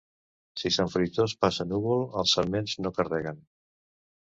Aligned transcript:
Si 0.61 0.71
Sant 0.77 0.89
Fruitós 0.93 1.37
passa 1.47 1.69
núvol 1.75 2.03
els 2.25 2.37
sarments 2.39 2.77
no 2.87 2.97
carreguen. 3.01 3.43